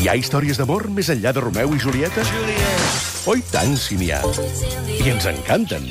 Hi 0.00 0.08
ha 0.08 0.14
històries 0.16 0.56
d'amor 0.56 0.86
més 0.96 1.10
enllà 1.12 1.32
de 1.36 1.42
Romeu 1.44 1.74
i 1.76 1.80
Julieta? 1.82 2.22
Oi 3.28 3.42
tant, 3.52 3.74
si 3.76 3.98
n'hi 4.00 4.08
ha. 4.14 4.20
I 4.96 5.10
ens 5.12 5.26
encanten. 5.28 5.84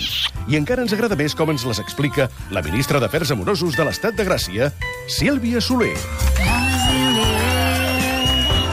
I 0.50 0.58
encara 0.58 0.82
ens 0.82 0.94
agrada 0.96 1.18
més 1.20 1.36
com 1.38 1.52
ens 1.54 1.66
les 1.70 1.82
explica 1.82 2.26
la 2.50 2.64
ministra 2.66 3.00
d'Afers 3.04 3.36
Amorosos 3.36 3.78
de 3.78 3.86
l'Estat 3.86 4.18
de 4.18 4.26
Gràcia, 4.26 4.72
Sílvia 5.14 5.62
Soler. 5.62 5.94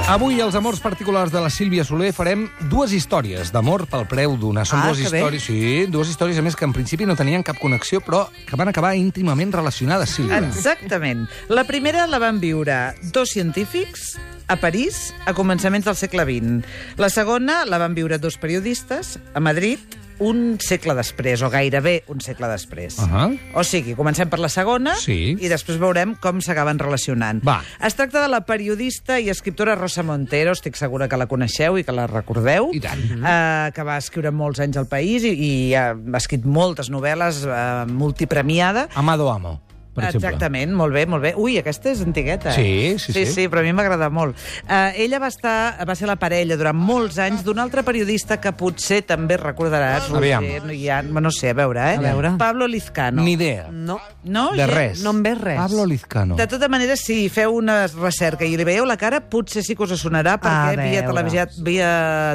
Avui, 0.06 0.38
als 0.40 0.54
Amors 0.54 0.78
Particulars 0.80 1.32
de 1.34 1.40
la 1.42 1.50
Sílvia 1.50 1.82
Soler, 1.84 2.12
farem 2.14 2.44
dues 2.70 2.92
històries 2.94 3.50
d'amor 3.52 3.88
pel 3.90 4.06
preu 4.08 4.36
d'una. 4.38 4.62
Són 4.64 4.78
Ah, 4.78 4.86
dues 4.92 5.02
que 5.02 5.10
bé. 5.10 5.18
històries... 5.18 5.42
Sí, 5.50 5.86
dues 5.90 6.12
històries, 6.14 6.38
a 6.38 6.44
més, 6.46 6.54
que 6.56 6.64
en 6.64 6.72
principi 6.72 7.04
no 7.10 7.16
tenien 7.18 7.42
cap 7.42 7.58
connexió, 7.58 8.00
però 8.00 8.28
que 8.46 8.56
van 8.56 8.70
acabar 8.70 8.94
íntimament 8.96 9.52
relacionades, 9.52 10.14
Sílvia. 10.14 10.38
Exactament. 10.46 11.26
La 11.50 11.64
primera 11.66 12.06
la 12.06 12.22
van 12.22 12.38
viure 12.40 12.94
dos 13.12 13.34
científics 13.34 14.14
a 14.48 14.56
París 14.56 15.12
a 15.26 15.34
començaments 15.34 15.86
del 15.86 15.96
segle 15.98 16.24
XX. 16.24 16.66
La 17.00 17.10
segona 17.10 17.64
la 17.66 17.78
van 17.82 17.94
viure 17.94 18.18
dos 18.18 18.38
periodistes 18.38 19.18
a 19.34 19.40
Madrid 19.40 19.80
un 20.18 20.56
segle 20.64 20.94
després, 20.96 21.42
o 21.44 21.50
gairebé 21.52 21.98
un 22.08 22.22
segle 22.24 22.48
després. 22.48 22.94
Ahà. 23.04 23.26
O 23.52 23.60
sigui, 23.68 23.92
comencem 23.98 24.30
per 24.32 24.38
la 24.40 24.48
segona 24.48 24.94
Sí. 24.96 25.36
i 25.36 25.50
després 25.52 25.76
veurem 25.76 26.14
com 26.16 26.40
s'acaben 26.40 26.78
relacionant. 26.80 27.42
Va. 27.44 27.58
Es 27.84 27.98
tracta 27.98 28.22
de 28.22 28.28
la 28.32 28.40
periodista 28.48 29.18
i 29.20 29.28
escriptora 29.28 29.74
Rosa 29.76 30.02
Montero, 30.02 30.52
estic 30.56 30.76
segura 30.80 31.08
que 31.08 31.18
la 31.20 31.26
coneixeu 31.28 31.76
i 31.76 31.84
que 31.84 31.92
la 31.92 32.06
recordeu. 32.06 32.70
I 32.72 32.80
tant. 32.80 33.04
Eh, 33.20 33.72
que 33.76 33.82
va 33.84 33.98
escriure 33.98 34.30
molts 34.32 34.60
anys 34.64 34.78
al 34.80 34.88
País 34.88 35.22
i, 35.28 35.34
i 35.36 35.74
ha 35.74 35.90
escrit 36.16 36.46
moltes 36.48 36.88
novel·les, 36.88 37.44
eh, 37.44 37.84
multipremiada. 37.92 38.88
Amado 38.94 39.28
Amo, 39.30 39.60
per 39.96 40.04
exemple. 40.06 40.28
Exactament, 40.28 40.74
molt 40.76 40.94
bé, 40.94 41.06
molt 41.10 41.24
bé. 41.24 41.32
Ui, 41.40 41.56
aquesta 41.60 41.90
és 41.92 42.02
antigueta. 42.04 42.52
Sí, 42.54 42.96
sí, 43.00 43.12
sí. 43.12 43.24
sí. 43.24 43.32
sí 43.32 43.48
però 43.52 43.64
a 43.64 43.66
mi 43.66 43.72
m'agrada 43.76 44.10
molt. 44.12 44.36
Uh, 44.66 44.92
ella 45.02 45.20
va, 45.22 45.30
estar, 45.32 45.56
va 45.88 45.96
ser 45.98 46.10
la 46.10 46.18
parella 46.20 46.58
durant 46.60 46.76
molts 46.76 47.18
anys 47.22 47.44
d'un 47.46 47.60
altre 47.62 47.82
periodista 47.86 48.38
que 48.42 48.52
potser 48.56 49.02
també 49.08 49.40
recordaràs. 49.40 50.10
Aviam. 50.12 50.44
Roger, 50.44 50.62
no, 50.68 50.76
hi 50.76 50.88
ha, 50.92 51.00
no 51.02 51.32
sé, 51.34 51.50
a 51.54 51.58
veure, 51.58 51.90
eh? 51.94 51.98
A 51.98 52.04
veure. 52.04 52.36
Pablo 52.40 52.68
Lizcano. 52.70 53.24
Ni 53.24 53.34
idea. 53.36 53.68
No, 53.72 53.98
No? 54.26 54.50
De 54.52 54.64
gens? 54.64 54.74
res. 54.74 55.02
no 55.04 55.10
em 55.14 55.22
ve 55.22 55.34
res. 55.38 55.58
Pablo 55.58 55.86
Lizcano. 55.86 56.36
De 56.36 56.46
tota 56.50 56.68
manera, 56.68 56.96
si 56.98 57.28
feu 57.32 57.54
una 57.54 57.86
recerca 57.86 58.44
i 58.44 58.56
li 58.58 58.66
veieu 58.66 58.84
la 58.88 58.96
cara, 58.98 59.20
potser 59.30 59.62
sí 59.64 59.76
que 59.78 59.86
us 59.86 59.94
sonarà 60.00 60.36
perquè 60.42 60.74
havia, 60.74 61.02
veure. 61.02 61.06
televisió, 61.12 61.46
havia 61.62 61.90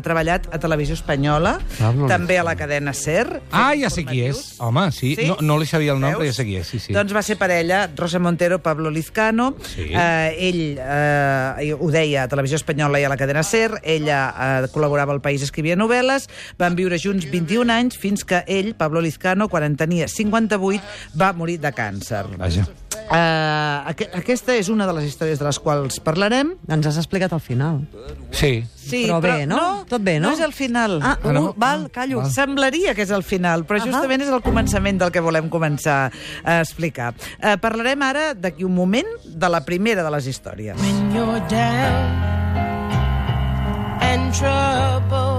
treballat 0.05 0.47
a 0.55 0.59
Televisió 0.61 0.95
Espanyola, 0.95 1.57
Pablo 1.77 2.07
també 2.07 2.39
a 2.39 2.45
la 2.47 2.55
cadena 2.55 2.93
SER. 2.95 3.41
Ah, 3.51 3.73
ja 3.77 3.91
sé 3.91 4.05
qui 4.07 4.23
és. 4.23 4.55
Home, 4.63 4.87
sí. 4.95 5.15
Sí? 5.19 5.27
No, 5.27 5.37
no 5.43 5.59
li 5.59 5.67
sabia 5.67 5.91
el 5.95 5.99
nom, 5.99 6.15
Veus? 6.15 6.21
però 6.21 6.31
ja 6.31 6.37
sé 6.37 6.47
qui 6.47 6.55
és. 6.61 6.71
Sí, 6.71 6.79
sí. 6.79 6.95
Doncs 6.95 7.11
va 7.15 7.23
ser 7.25 7.35
parella, 7.41 7.50
Rosa 7.95 8.19
Montero, 8.19 8.59
Pablo 8.59 8.89
Lizcano. 8.89 9.55
Sí. 9.61 9.89
Eh, 9.91 10.49
ell 10.49 10.61
eh, 10.79 11.73
ho 11.73 11.89
deia 11.91 12.23
a 12.23 12.29
Televisió 12.31 12.59
Espanyola 12.59 13.01
i 13.01 13.07
a 13.07 13.11
la 13.11 13.17
cadena 13.19 13.43
SER. 13.43 13.79
Ella 13.83 14.21
eh, 14.31 14.69
col·laborava 14.73 15.15
al 15.15 15.21
País, 15.21 15.43
escrivia 15.45 15.77
novel·les. 15.79 16.29
Van 16.61 16.77
viure 16.79 16.99
junts 17.01 17.27
21 17.31 17.73
anys 17.73 17.99
fins 17.99 18.25
que 18.27 18.43
ell, 18.47 18.73
Pablo 18.77 19.01
Lizcano, 19.01 19.49
quan 19.51 19.67
en 19.67 19.75
tenia 19.79 20.07
58, 20.11 20.81
va 21.19 21.33
morir 21.33 21.59
de 21.61 21.73
càncer. 21.75 22.25
Vaja. 22.37 22.67
Uh, 23.11 23.89
aqu 23.91 24.05
aquesta 24.15 24.53
és 24.55 24.69
una 24.71 24.85
de 24.87 24.93
les 24.95 25.09
històries 25.09 25.39
de 25.41 25.43
les 25.43 25.57
quals 25.59 25.97
parlarem. 25.99 26.53
Ens 26.71 26.85
has 26.87 26.95
explicat 27.01 27.33
al 27.35 27.41
final. 27.43 27.81
Sí. 28.31 28.61
Sí, 28.81 29.03
Però 29.07 29.19
bé, 29.23 29.45
no? 29.45 29.83
Tot 29.89 30.01
bé, 30.03 30.13
no? 30.19 30.29
No 30.29 30.33
és 30.37 30.39
el 30.45 30.53
final. 30.55 30.99
Ah, 31.03 31.17
Ah, 31.21 31.31
no? 31.35 31.43
uh, 31.49 31.53
val, 31.59 31.89
callo. 31.91 32.21
Val. 32.21 32.31
Semblaria 32.31 32.95
que 32.95 33.03
és 33.03 33.11
el 33.11 33.23
final, 33.27 33.65
però 33.67 33.81
justament 33.83 34.23
és 34.23 34.29
el 34.31 34.41
començament 34.41 34.97
del 34.97 35.11
que 35.11 35.19
volem 35.21 35.49
començar 35.51 36.11
a 36.43 36.59
explicar. 36.61 37.11
Uh, 37.43 37.57
parlarem 37.61 38.01
ara, 38.07 38.29
d'aquí 38.33 38.63
un 38.63 38.73
moment, 38.75 39.07
de 39.25 39.49
la 39.49 39.61
primera 39.67 40.03
de 40.07 40.11
les 40.15 40.27
històries. 40.27 40.79
when 40.79 41.11
you're 41.13 41.39
down 41.51 42.07
and 44.01 44.33
troubled 44.33 45.30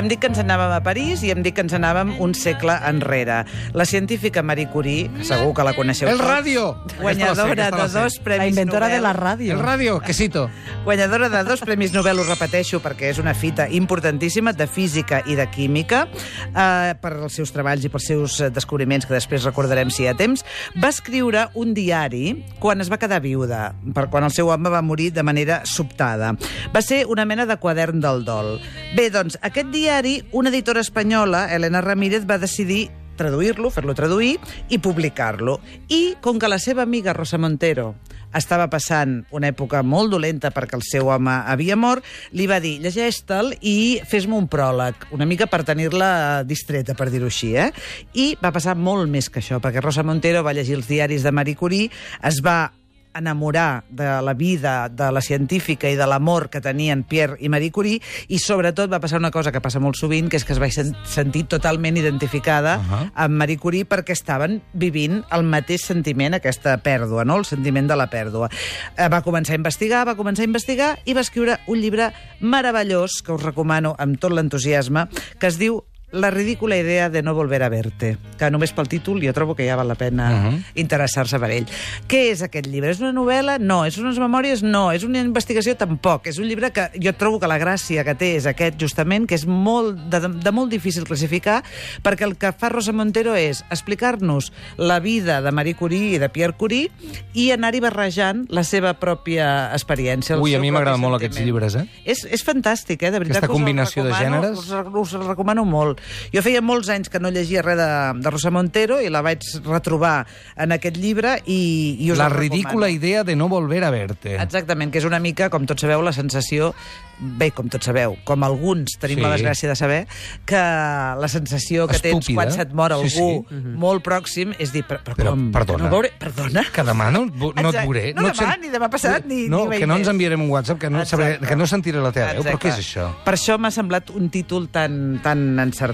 Hem 0.00 0.08
dit 0.08 0.16
que 0.16 0.30
ens 0.30 0.38
anàvem 0.40 0.70
a 0.72 0.78
París 0.80 1.20
i 1.20 1.28
hem 1.28 1.42
dit 1.44 1.52
que 1.52 1.60
ens 1.60 1.74
anàvem 1.76 2.14
un 2.24 2.30
segle 2.32 2.72
enrere. 2.88 3.42
La 3.76 3.84
científica 3.84 4.40
Marie 4.40 4.64
Curie, 4.72 5.10
que 5.12 5.26
segur 5.28 5.50
que 5.52 5.66
la 5.66 5.74
coneixeu 5.76 6.08
El 6.08 6.16
tots, 6.16 6.24
radio! 6.30 6.62
guanyadora 7.02 7.66
sé, 7.66 7.76
de 7.76 7.88
dos 7.98 8.16
premis 8.24 8.40
La 8.40 8.46
inventora 8.48 8.86
Nobel. 8.86 8.96
de 8.96 9.02
la 9.04 9.12
ràdio. 9.12 9.52
El 9.52 9.60
radio, 9.60 9.98
quesito. 10.00 10.46
Guanyadora 10.86 11.28
de 11.28 11.42
dos 11.44 11.60
Premis 11.60 11.92
Nobel, 11.92 12.18
ho 12.18 12.24
repeteixo, 12.24 12.80
perquè 12.80 13.10
és 13.12 13.20
una 13.20 13.34
fita 13.36 13.66
importantíssima 13.68 14.54
de 14.56 14.64
física 14.66 15.20
i 15.26 15.36
de 15.36 15.44
química, 15.52 16.06
eh, 16.48 16.94
per 16.96 17.12
als 17.18 17.36
seus 17.36 17.52
treballs 17.52 17.84
i 17.84 17.92
pels 17.92 18.08
seus 18.08 18.38
descobriments, 18.56 19.04
que 19.04 19.12
després 19.12 19.44
recordarem 19.44 19.92
si 19.92 20.06
hi 20.06 20.08
ha 20.08 20.16
temps, 20.16 20.46
va 20.82 20.88
escriure 20.88 21.50
un 21.52 21.74
diari 21.76 22.46
quan 22.58 22.80
es 22.80 22.88
va 22.90 22.96
quedar 22.96 23.20
viuda, 23.20 23.74
per 23.92 24.08
quan 24.08 24.24
el 24.24 24.32
seu 24.32 24.48
home 24.48 24.72
va 24.72 24.80
morir 24.80 25.12
de 25.12 25.22
manera 25.22 25.60
sobtada. 25.68 26.32
Va 26.72 26.80
ser 26.80 27.04
una 27.04 27.28
mena 27.28 27.44
de 27.44 27.60
quadern 27.60 28.00
del 28.00 28.24
dol. 28.24 28.56
Bé, 28.96 29.10
doncs, 29.12 29.36
aquest 29.44 29.68
diari, 29.68 29.89
una 30.32 30.50
editora 30.50 30.80
espanyola, 30.80 31.48
Elena 31.52 31.80
Ramírez, 31.80 32.22
va 32.22 32.38
decidir 32.38 32.90
traduir-lo, 33.18 33.70
fer-lo 33.74 33.94
traduir 33.94 34.38
i 34.70 34.78
publicar-lo. 34.78 35.58
I, 35.88 36.14
com 36.22 36.38
que 36.38 36.48
la 36.48 36.60
seva 36.62 36.86
amiga 36.86 37.12
Rosa 37.12 37.38
Montero 37.38 37.96
estava 38.32 38.68
passant 38.70 39.24
una 39.34 39.50
època 39.50 39.82
molt 39.82 40.12
dolenta 40.14 40.52
perquè 40.54 40.78
el 40.78 40.86
seu 40.86 41.10
home 41.10 41.34
havia 41.50 41.76
mort, 41.76 42.06
li 42.32 42.46
va 42.46 42.60
dir, 42.62 42.78
llegeix-te'l 42.80 43.56
i 43.60 44.00
fes-me 44.06 44.38
un 44.38 44.46
pròleg, 44.48 45.10
una 45.10 45.26
mica 45.26 45.50
per 45.50 45.64
tenir-la 45.66 46.46
distreta, 46.46 46.94
per 46.94 47.10
dir-ho 47.10 47.26
així, 47.26 47.56
eh? 47.58 47.72
I 48.14 48.36
va 48.40 48.54
passar 48.54 48.78
molt 48.78 49.10
més 49.10 49.28
que 49.28 49.42
això, 49.42 49.58
perquè 49.60 49.82
Rosa 49.82 50.06
Montero 50.06 50.46
va 50.46 50.54
llegir 50.54 50.78
els 50.78 50.88
diaris 50.88 51.26
de 51.26 51.34
Marie 51.34 51.58
Curie, 51.58 51.90
es 52.22 52.40
va 52.46 52.70
enamorar 53.14 53.84
de 53.90 54.08
la 54.22 54.34
vida 54.34 54.88
de 54.88 55.10
la 55.12 55.20
científica 55.20 55.90
i 55.90 55.96
de 55.98 56.06
l'amor 56.06 56.48
que 56.50 56.60
tenien 56.60 57.02
Pierre 57.02 57.36
i 57.40 57.48
Marie 57.48 57.72
Curie 57.74 58.00
i 58.28 58.38
sobretot 58.38 58.90
va 58.92 59.00
passar 59.00 59.18
una 59.18 59.32
cosa 59.34 59.52
que 59.52 59.62
passa 59.62 59.80
molt 59.82 59.98
sovint 59.98 60.30
que 60.30 60.38
és 60.40 60.46
que 60.46 60.54
es 60.54 60.60
va 60.62 60.70
sen 60.70 60.94
sentir 61.04 61.44
totalment 61.50 61.96
identificada 61.96 62.78
uh. 62.78 62.82
-huh. 62.82 63.10
amb 63.14 63.34
Marie 63.36 63.58
Curie 63.58 63.84
perquè 63.84 64.12
estaven 64.12 64.62
vivint 64.72 65.24
el 65.30 65.42
mateix 65.42 65.84
sentiment, 65.84 66.34
aquesta 66.34 66.76
pèrdua, 66.78 67.24
no? 67.24 67.36
el 67.36 67.44
sentiment 67.44 67.88
de 67.88 67.96
la 67.96 68.08
pèrdua. 68.10 68.50
Eh, 68.96 69.08
va 69.08 69.22
començar 69.22 69.52
a 69.52 69.56
investigar, 69.56 70.06
va 70.06 70.16
començar 70.16 70.42
a 70.42 70.50
investigar 70.50 70.98
i 71.04 71.14
va 71.14 71.20
escriure 71.20 71.58
un 71.66 71.80
llibre 71.80 72.12
meravellós 72.40 73.22
que 73.22 73.32
us 73.32 73.42
recomano 73.42 73.94
amb 73.98 74.18
tot 74.18 74.32
l'entusiasme 74.32 75.08
que 75.38 75.46
es 75.46 75.58
diu 75.58 75.84
la 76.12 76.30
ridícula 76.30 76.76
idea 76.76 77.08
de 77.10 77.22
no 77.22 77.34
volver 77.34 77.62
a 77.62 77.68
verte, 77.68 78.16
que 78.38 78.50
només 78.50 78.72
pel 78.74 78.88
títol 78.88 79.20
jo 79.22 79.32
trobo 79.32 79.54
que 79.54 79.66
ja 79.68 79.76
val 79.76 79.88
la 79.88 79.94
pena 79.94 80.30
uh 80.30 80.34
Mhm. 80.40 80.54
-huh. 80.54 80.64
interessar-se 80.74 81.38
per 81.38 81.50
ell. 81.50 81.66
Què 82.08 82.30
és 82.32 82.42
aquest 82.42 82.66
llibre? 82.66 82.90
És 82.90 83.00
una 83.00 83.12
novel·la? 83.12 83.58
No. 83.60 83.84
És 83.84 83.96
unes 83.98 84.18
memòries? 84.18 84.62
No. 84.62 84.92
És 84.92 85.04
una 85.04 85.20
investigació? 85.20 85.76
Tampoc. 85.76 86.26
És 86.26 86.38
un 86.38 86.46
llibre 86.48 86.70
que 86.72 86.90
jo 87.02 87.12
trobo 87.14 87.38
que 87.38 87.46
la 87.46 87.58
gràcia 87.58 88.04
que 88.04 88.14
té 88.14 88.36
és 88.36 88.46
aquest, 88.46 88.80
justament, 88.80 89.26
que 89.26 89.34
és 89.34 89.46
molt, 89.46 89.96
de, 90.10 90.20
de 90.28 90.50
molt 90.52 90.70
difícil 90.70 91.04
classificar, 91.04 91.62
perquè 92.02 92.22
el 92.24 92.36
que 92.36 92.52
fa 92.52 92.68
Rosa 92.68 92.92
Montero 92.92 93.34
és 93.36 93.64
explicar-nos 93.70 94.52
la 94.76 94.98
vida 95.00 95.40
de 95.42 95.52
Marie 95.52 95.74
Curie 95.74 96.14
i 96.14 96.18
de 96.18 96.28
Pierre 96.28 96.54
Curie 96.56 96.90
i 97.34 97.50
anar-hi 97.52 97.80
barrejant 97.80 98.46
la 98.48 98.64
seva 98.64 98.94
pròpia 98.98 99.72
experiència. 99.74 100.38
Ui, 100.38 100.54
a 100.54 100.58
mi 100.60 100.70
m'agraden 100.70 101.00
molt 101.00 101.16
aquests 101.16 101.40
llibres, 101.40 101.74
eh? 101.76 101.86
És, 102.04 102.24
és 102.24 102.44
fantàstic, 102.44 103.02
eh? 103.02 103.10
De 103.10 103.18
veritat 103.18 103.42
Aquesta 103.44 103.52
combinació 103.52 104.04
de 104.04 104.12
gèneres. 104.12 104.58
Us, 104.58 104.70
us 104.72 105.14
el 105.14 105.26
recomano 105.26 105.64
molt. 105.64 105.99
Jo 106.34 106.42
feia 106.42 106.60
molts 106.62 106.88
anys 106.88 107.08
que 107.10 107.20
no 107.20 107.30
llegia 107.30 107.62
res 107.62 107.76
de, 107.78 107.88
de 108.20 108.30
Rosa 108.30 108.50
Montero 108.50 109.00
i 109.00 109.08
la 109.10 109.22
vaig 109.22 109.44
retrobar 109.64 110.26
en 110.56 110.72
aquest 110.72 110.96
llibre 110.96 111.38
i, 111.46 111.96
i 112.00 112.10
us 112.12 112.18
La 112.18 112.28
ridícula 112.28 112.86
recomano. 112.86 112.88
idea 112.96 113.24
de 113.24 113.36
no 113.36 113.48
volver 113.48 113.84
a 113.84 113.90
verte. 113.90 114.36
Exactament, 114.36 114.90
que 114.92 114.98
és 114.98 115.04
una 115.08 115.18
mica, 115.20 115.50
com 115.50 115.66
tots 115.66 115.80
sabeu, 115.82 116.02
la 116.02 116.12
sensació... 116.12 116.74
Bé, 117.20 117.50
com 117.52 117.66
tots 117.68 117.84
sabeu, 117.84 118.14
com 118.24 118.40
alguns 118.46 118.94
tenim 118.96 119.18
Sí. 119.18 119.22
la 119.26 119.34
desgràcia 119.34 119.68
de 119.68 119.74
saber, 119.76 120.06
que 120.48 120.56
la 120.56 121.28
sensació 121.28 121.86
que 121.86 121.98
tens 121.98 122.22
Estúpida. 122.24 122.36
quan 122.38 122.50
se't 122.54 122.72
mor 122.72 122.94
algú 122.94 123.10
Sí, 123.10 123.18
sí, 123.18 123.44
sí. 123.50 123.72
molt 123.76 124.00
pròxim 124.02 124.54
és 124.58 124.72
dir, 124.72 124.86
però, 124.88 125.02
però, 125.04 125.16
Però, 125.18 125.30
com? 125.34 125.50
perdona. 125.52 125.84
No 125.84 125.90
veure... 125.90 126.12
Perdona? 126.18 126.62
Que 126.72 126.80
demà 126.82 127.10
no, 127.12 127.26
no 127.26 127.50
et 127.68 127.76
veuré. 127.76 128.14
No 128.16 128.24
et 128.24 128.32
demà, 128.32 128.54
sent- 128.54 128.62
ni 128.64 128.70
demà 128.72 128.88
passat, 128.88 129.26
ni- 129.28 129.48
No, 129.52 129.66
ni 129.68 129.76
que 129.82 129.86
no 129.86 129.98
ens 130.00 130.08
enviarem 130.08 130.40
un 130.40 130.48
WhatsApp, 130.48 130.78
que 130.80 130.88
no, 130.88 131.04
sabré, 131.04 131.36
que 131.44 131.56
no 131.60 131.66
sentiré 131.68 132.00
la 132.00 132.10
teva 132.10 132.32
veu. 132.38 132.42
Però 132.42 132.56
què 132.58 132.72
és 132.72 132.78
això? 132.80 133.10
Per 133.26 133.34
això 133.36 133.58
m'ha 133.60 133.70
semblat 133.70 134.08
un 134.16 134.30
títol 134.32 134.70
tan, 134.72 135.20
tan 135.22 135.44
encertat. 135.60 135.89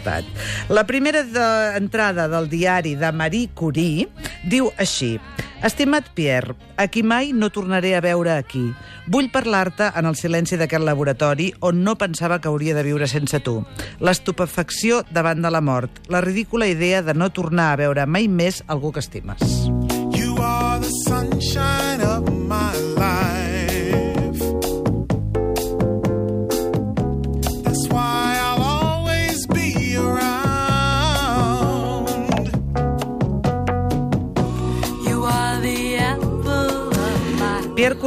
La 0.69 0.87
primera 0.87 1.23
de, 1.23 1.49
entrada 1.77 2.29
del 2.29 2.49
diari 2.51 2.95
de 2.97 3.13
Marie 3.13 3.51
Curie 3.55 4.09
diu 4.45 4.71
així... 4.79 5.17
Estimat 5.65 6.11
Pierre, 6.15 6.53
a 6.77 6.85
qui 6.93 7.01
mai 7.03 7.31
no 7.33 7.49
tornaré 7.51 7.95
a 7.97 8.03
veure 8.05 8.35
aquí. 8.35 8.69
Vull 9.09 9.31
parlar-te 9.33 9.89
en 9.97 10.07
el 10.07 10.19
silenci 10.21 10.59
d'aquest 10.61 10.85
laboratori 10.85 11.49
on 11.65 11.81
no 11.83 11.97
pensava 11.97 12.39
que 12.41 12.53
hauria 12.53 12.77
de 12.77 12.85
viure 12.85 13.09
sense 13.09 13.41
tu. 13.41 13.57
L'estupefacció 14.05 15.01
davant 15.11 15.41
de 15.41 15.51
la 15.51 15.65
mort. 15.65 16.03
La 16.13 16.21
ridícula 16.21 16.69
idea 16.69 17.01
de 17.03 17.17
no 17.17 17.33
tornar 17.33 17.73
a 17.73 17.81
veure 17.81 18.07
mai 18.07 18.29
més 18.29 18.63
algú 18.69 18.93
que 18.93 19.01
estimes. 19.01 19.43
You 20.13 20.37
are 20.39 20.79
the 20.79 20.93
sunshine 21.09 22.05
of 22.05 22.29
my 22.29 22.73
life. 23.01 23.46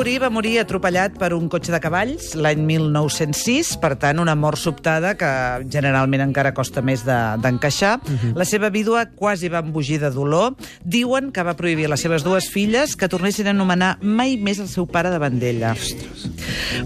Curie 0.10 0.24
va 0.26 0.32
morir 0.34 0.56
atropellat 0.58 1.20
per 1.22 1.36
un 1.36 1.44
cotxe 1.54 1.70
de 1.70 1.78
cavalls 1.84 2.32
l'any 2.34 2.64
1906, 2.66 3.76
per 3.78 3.92
tant, 4.02 4.18
una 4.18 4.34
mort 4.34 4.58
sobtada 4.58 5.12
que 5.20 5.28
generalment 5.70 6.24
encara 6.24 6.50
costa 6.58 6.82
més 6.82 7.04
de- 7.06 7.18
d'encaixar. 7.44 8.00
De, 8.08 8.32
La 8.34 8.44
seva 8.50 8.72
vídua 8.74 9.04
quasi 9.06 9.50
va 9.54 9.60
embogir 9.62 10.00
de 10.02 10.10
dolor. 10.10 10.56
Diuen 10.84 11.30
que 11.32 11.44
va 11.46 11.54
prohibir 11.54 11.86
a 11.86 11.90
les 11.94 12.02
seves 12.02 12.24
dues 12.26 12.50
filles 12.50 12.96
que 12.98 13.08
tornessin 13.08 13.46
a 13.46 13.54
anomenar 13.54 14.00
mai 14.02 14.34
més 14.38 14.58
el 14.58 14.68
seu 14.68 14.88
pare 14.88 15.12
davant 15.14 15.38
d'ella. 15.38 15.76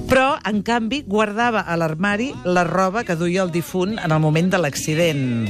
Però, 0.10 0.36
en 0.44 0.60
canvi, 0.62 1.06
guardava 1.08 1.62
a 1.62 1.78
l'armari 1.78 2.34
la 2.44 2.66
roba 2.68 3.06
que 3.06 3.16
duia 3.16 3.44
el 3.48 3.52
difunt 3.56 4.00
en 4.04 4.12
el 4.12 4.20
moment 4.20 4.52
de 4.52 4.58
l'accident. 4.60 5.48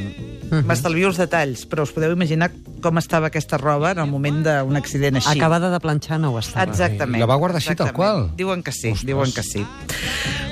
M'estalvio 0.61 1.07
els 1.09 1.17
detalls, 1.17 1.65
però 1.65 1.81
us 1.81 1.91
podeu 1.91 2.13
imaginar 2.13 2.51
com 2.83 2.99
estava 3.01 3.31
aquesta 3.31 3.57
roba 3.61 3.93
en 3.95 4.03
el 4.03 4.09
moment 4.11 4.43
d'un 4.45 4.79
accident 4.79 5.21
així. 5.21 5.37
Acabada 5.37 5.71
de 5.73 5.79
planxar 5.83 6.19
no 6.21 6.33
ho 6.33 6.39
estava. 6.41 6.69
Exactament. 6.69 7.21
La 7.23 7.29
va 7.29 7.39
guardar 7.41 7.63
així, 7.63 7.75
tal 7.79 7.93
qual? 7.95 8.27
Diuen 8.37 8.63
que 8.63 8.75
sí, 8.75 8.91
Ostres. 8.91 9.07
diuen 9.07 9.33
que 9.33 9.43
sí. 9.47 9.65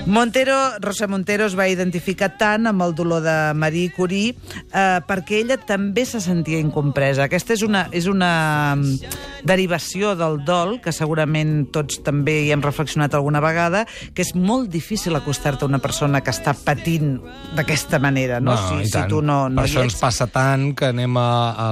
Montero, 0.05 0.55
Rosa 0.81 1.05
Montero 1.07 1.45
es 1.45 1.53
va 1.57 1.67
identificar 1.69 2.31
tant 2.39 2.65
amb 2.71 2.81
el 2.81 2.95
dolor 2.97 3.21
de 3.21 3.35
Marie 3.53 3.91
Curie 3.93 4.33
eh, 4.33 4.99
perquè 5.05 5.43
ella 5.43 5.59
també 5.61 6.07
se 6.09 6.19
sentia 6.23 6.57
incompresa. 6.59 7.27
Aquesta 7.27 7.53
és 7.53 7.61
una, 7.61 7.85
és 7.93 8.07
una 8.09 8.31
mm, 8.75 9.19
derivació 9.45 10.15
del 10.17 10.39
dol 10.45 10.79
que 10.81 10.93
segurament 10.95 11.67
tots 11.73 12.01
també 12.05 12.39
hi 12.45 12.51
hem 12.55 12.63
reflexionat 12.65 13.13
alguna 13.17 13.43
vegada, 13.43 13.85
que 14.15 14.25
és 14.25 14.33
molt 14.35 14.71
difícil 14.73 15.15
acostar-te 15.17 15.65
a 15.65 15.69
una 15.69 15.81
persona 15.83 16.23
que 16.25 16.33
està 16.33 16.55
patint 16.57 17.19
d'aquesta 17.57 18.01
manera, 18.01 18.39
no? 18.41 18.57
i 18.57 18.85
si, 18.87 18.93
si 18.95 19.05
tu 19.11 19.21
no, 19.21 19.43
no 19.49 19.61
per 19.61 19.69
això 19.69 19.83
ets. 19.85 19.93
ens 19.93 20.01
passa 20.01 20.27
tant 20.31 20.71
que 20.77 20.89
anem 20.89 21.17
a, 21.21 21.29
a, 21.51 21.69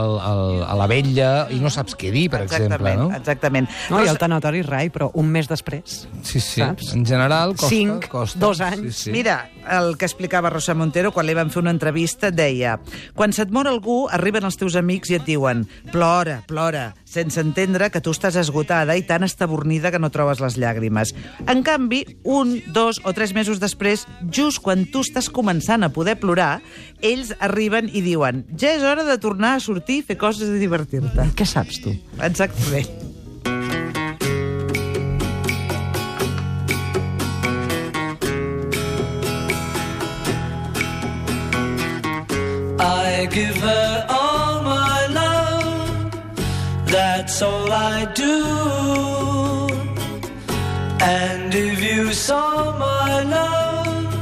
a, 0.50 0.70
a 0.74 0.76
la 0.80 0.88
vetlla 0.90 1.30
i 1.54 1.60
no 1.62 1.72
saps 1.74 1.96
què 2.00 2.12
dir, 2.14 2.28
per 2.34 2.42
exemple, 2.46 2.76
Exactament, 2.76 3.00
no? 3.02 3.10
exactament. 3.18 3.70
No, 3.94 4.02
i 4.04 4.10
el 4.12 4.20
tanatori 4.22 4.62
rai, 4.66 4.90
però 4.94 5.10
un 5.22 5.30
mes 5.32 5.48
després. 5.50 6.08
Sí, 6.24 6.40
sí. 6.40 6.62
Saps? 6.62 6.94
En 6.98 7.06
general 7.06 7.56
costa. 7.56 7.70
Cinc, 7.74 8.10
costa. 8.12 8.40
dos 8.42 8.62
anys. 8.66 8.96
Sí, 8.96 9.10
sí. 9.10 9.16
Mira, 9.16 9.40
el 9.68 9.98
que 9.98 10.08
explicava 10.08 10.52
Rosa 10.52 10.76
Montero 10.78 11.12
quan 11.12 11.28
li 11.28 11.36
van 11.38 11.52
fer 11.52 11.62
una 11.62 11.74
entrevista 11.74 12.32
deia 12.32 12.78
quan 13.18 13.34
se't 13.36 13.54
mor 13.54 13.68
algú, 13.70 14.06
arriben 14.12 14.48
els 14.48 14.58
teus 14.60 14.78
amics 14.80 15.12
i 15.12 15.18
et 15.20 15.26
diuen 15.28 15.66
plora, 15.92 16.40
plora, 16.48 16.94
sense 17.06 17.42
entendre 17.42 17.90
que 17.92 18.02
tu 18.02 18.14
estàs 18.16 18.38
esgotada 18.40 18.96
i 18.98 19.06
tan 19.08 19.26
estabornida 19.28 19.92
que 19.92 20.00
no 20.00 20.12
trobes 20.14 20.42
les 20.44 20.58
llàgrimes. 20.62 21.14
En 21.50 21.64
canvi, 21.66 22.04
un, 22.24 22.58
dos 22.74 23.02
o 23.04 23.14
tres 23.18 23.34
mesos 23.36 23.62
després, 23.62 24.06
just 24.32 24.64
quan 24.66 24.86
tu 24.90 25.04
estàs 25.06 25.30
començant 25.34 25.84
a 25.84 25.92
poder 25.94 26.20
plorar, 26.22 26.60
ells 27.02 27.34
arriben 27.40 27.90
i 27.92 28.04
diuen 28.06 28.46
ja 28.60 28.76
és 28.78 28.86
hora 28.86 29.06
de 29.08 29.20
tornar 29.22 29.56
a 29.58 29.64
sortir 29.64 30.02
i 30.02 30.06
fer 30.06 30.20
coses 30.20 30.50
i 30.50 30.62
divertir-te. 30.62 31.32
Què 31.36 31.48
saps, 31.48 31.82
tu? 31.84 31.96
Exactament. 32.22 33.19
I 43.20 43.26
give 43.26 43.58
her 43.58 44.06
all 44.08 44.62
my 44.64 45.08
love. 45.08 46.12
That's 46.86 47.42
all 47.42 47.70
I 47.70 48.06
do. 48.14 48.36
And 51.02 51.54
if 51.54 51.84
you 51.84 52.14
saw 52.14 52.78
my 52.80 53.24
love, 53.24 54.14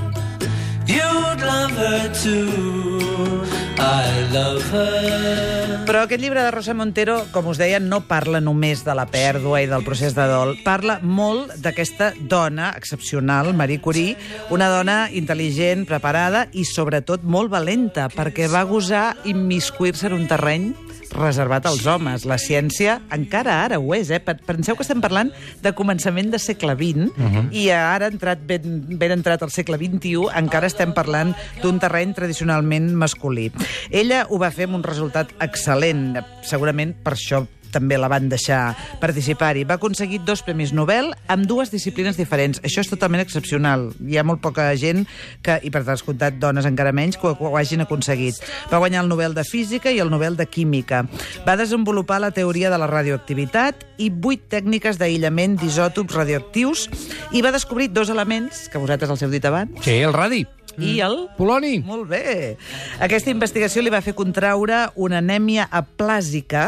you'd 0.88 1.42
love 1.52 1.76
her 1.84 2.12
too. 2.24 3.44
I 3.78 4.30
love 4.34 4.64
her. 4.72 5.47
Però 5.88 6.02
aquest 6.04 6.20
llibre 6.20 6.42
de 6.44 6.52
Rosa 6.52 6.74
Montero, 6.76 7.14
com 7.32 7.46
us 7.48 7.60
deia, 7.62 7.78
no 7.80 8.02
parla 8.10 8.42
només 8.44 8.82
de 8.84 8.92
la 8.92 9.06
pèrdua 9.08 9.62
i 9.64 9.70
del 9.72 9.86
procés 9.88 10.12
de 10.18 10.26
dol. 10.28 10.50
Parla 10.66 10.98
molt 11.00 11.54
d'aquesta 11.64 12.10
dona 12.28 12.74
excepcional, 12.76 13.54
Marie 13.56 13.80
Curie, 13.80 14.18
una 14.52 14.68
dona 14.68 14.98
intel·ligent, 15.16 15.86
preparada 15.88 16.50
i, 16.52 16.66
sobretot, 16.68 17.24
molt 17.24 17.54
valenta, 17.56 18.10
perquè 18.12 18.50
va 18.52 18.66
gosar 18.68 19.14
immiscuir-se 19.32 20.10
en 20.12 20.18
un 20.18 20.28
terreny 20.28 20.68
reservat 21.16 21.66
als 21.66 21.86
homes. 21.88 22.26
La 22.26 22.38
ciència 22.38 23.00
encara 23.16 23.64
ara 23.66 23.80
ho 23.80 23.94
és, 23.96 24.10
eh? 24.12 24.20
Pe- 24.20 24.36
Penseu 24.48 24.76
que 24.76 24.84
estem 24.86 25.02
parlant 25.02 25.32
de 25.64 25.72
començament 25.74 26.30
de 26.32 26.40
segle 26.40 26.76
XX 26.76 27.12
i 27.52 27.70
ara, 27.70 28.08
entrat 28.08 28.40
ben, 28.48 28.86
ben 28.98 29.12
entrat 29.12 29.42
al 29.44 29.52
segle 29.52 29.78
XXI, 29.78 30.28
encara 30.36 30.68
estem 30.68 30.94
parlant 30.94 31.34
d'un 31.62 31.80
terreny 31.80 32.14
tradicionalment 32.14 32.94
masculí. 32.96 33.52
Ella 33.92 34.26
ho 34.30 34.38
va 34.40 34.52
fer 34.52 34.66
amb 34.68 34.76
un 34.76 34.84
resultat 34.84 35.32
excel·lent. 35.40 36.18
Segurament 36.44 36.94
per 37.04 37.14
això 37.14 37.46
també 37.72 37.98
la 37.98 38.10
van 38.12 38.30
deixar 38.30 38.76
participar-hi. 39.02 39.64
Va 39.68 39.76
aconseguir 39.78 40.22
dos 40.26 40.42
Premis 40.46 40.74
Nobel 40.74 41.14
amb 41.28 41.46
dues 41.50 41.72
disciplines 41.72 42.18
diferents. 42.18 42.62
Això 42.64 42.82
és 42.84 42.90
totalment 42.92 43.22
excepcional. 43.24 43.90
Hi 44.08 44.18
ha 44.18 44.26
molt 44.28 44.42
poca 44.42 44.70
gent, 44.80 45.06
que, 45.44 45.60
i 45.64 45.72
per 45.74 45.84
descomptat 45.88 46.40
dones 46.42 46.66
encara 46.70 46.92
menys, 46.96 47.18
que 47.18 47.28
ho, 47.32 47.36
ho 47.40 47.56
hagin 47.58 47.82
aconseguit. 47.86 48.40
Va 48.72 48.80
guanyar 48.82 49.04
el 49.06 49.10
Nobel 49.12 49.34
de 49.38 49.44
Física 49.48 49.92
i 49.92 50.00
el 50.04 50.12
Nobel 50.14 50.38
de 50.38 50.46
Química. 50.48 51.04
Va 51.48 51.58
desenvolupar 51.60 52.20
la 52.24 52.32
teoria 52.32 52.70
de 52.74 52.78
la 52.82 52.88
radioactivitat 52.88 53.86
i 53.98 54.10
vuit 54.12 54.44
tècniques 54.52 55.00
d'aïllament 55.00 55.58
d'isòtops 55.62 56.14
radioactius 56.16 56.88
i 57.34 57.42
va 57.42 57.52
descobrir 57.56 57.90
dos 57.94 58.10
elements, 58.14 58.68
que 58.72 58.78
vosaltres 58.82 59.10
els 59.14 59.24
heu 59.26 59.32
dit 59.34 59.46
abans, 59.46 59.72
Sí, 59.84 60.00
el 60.04 60.14
radi. 60.14 60.46
i 60.78 61.00
el... 61.02 61.28
Poloni. 61.38 61.80
Molt 61.82 62.06
bé. 62.10 62.56
Aquesta 63.02 63.32
investigació 63.34 63.82
li 63.82 63.90
va 63.90 64.02
fer 64.06 64.14
contraure 64.14 64.84
una 64.96 65.18
anèmia 65.24 65.66
aplàsica 65.74 66.68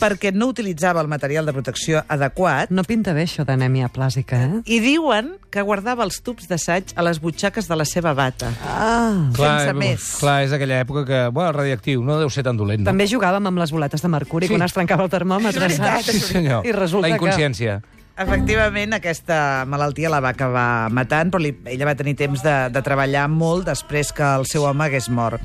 perquè 0.00 0.32
no 0.34 0.48
utilitzava 0.52 1.02
el 1.02 1.08
material 1.10 1.46
de 1.48 1.54
protecció 1.56 2.02
adequat 2.08 2.70
No 2.74 2.84
pinta 2.86 3.14
bé 3.16 3.26
això 3.26 3.44
d'anèmia 3.48 3.90
plàsica, 3.92 4.38
eh? 4.46 4.60
i 4.66 4.80
diuen 4.84 5.34
que 5.50 5.62
guardava 5.64 6.04
els 6.06 6.20
tubs 6.24 6.48
d'assaig 6.48 6.94
a 6.94 7.04
les 7.06 7.20
butxaques 7.20 7.68
de 7.68 7.76
la 7.76 7.86
seva 7.88 8.14
bata. 8.14 8.50
Ah. 8.66 9.28
sense 9.36 9.70
eh, 9.70 9.76
més. 9.76 10.08
Clar, 10.22 10.38
és 10.46 10.54
aquella 10.54 10.80
època 10.84 11.04
que, 11.08 11.20
bueno, 11.28 11.50
el 11.50 11.56
radioactiu 11.56 12.02
no 12.04 12.18
deu 12.20 12.30
ser 12.30 12.44
tan 12.46 12.56
dolent. 12.56 12.84
No? 12.84 12.90
També 12.92 13.08
jugàvem 13.10 13.50
amb 13.50 13.62
les 13.62 13.72
boletes 13.74 14.04
de 14.04 14.08
mercuri 14.12 14.48
Sí. 14.48 14.54
quan 14.54 14.64
es 14.64 14.74
trencava 14.76 15.04
el 15.04 15.10
termòmetre, 15.10 15.60
veritat, 15.60 16.04
saps? 16.04 16.12
Sí, 16.12 16.20
senyor. 16.20 16.66
I 16.66 16.72
resulta 16.72 17.08
la 17.08 17.16
inconsciència. 17.16 17.80
Efectivament, 18.18 18.96
aquesta 18.96 19.62
malaltia 19.70 20.10
la 20.10 20.18
va 20.18 20.32
acabar 20.34 20.90
matant, 20.90 21.28
però 21.30 21.38
li, 21.38 21.52
ella 21.70 21.86
va 21.86 21.94
tenir 21.94 22.16
temps 22.18 22.42
de, 22.42 22.54
de 22.74 22.80
treballar 22.82 23.28
molt 23.30 23.68
després 23.68 24.10
que 24.10 24.26
el 24.40 24.46
seu 24.50 24.64
home 24.66 24.88
hagués 24.88 25.06
mort. 25.14 25.38